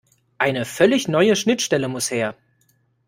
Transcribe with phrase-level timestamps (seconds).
[0.39, 2.35] Eine völlig neue Schnittstelle muss her.